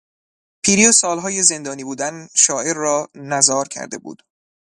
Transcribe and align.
پیری 0.63 0.87
و 0.87 0.91
سالها 0.91 1.41
زندانی 1.41 1.83
بودن 1.83 2.27
شاعر 2.35 2.75
را 2.75 3.09
نزار 3.15 3.67
کرده 3.67 3.97
بود. 3.97 4.23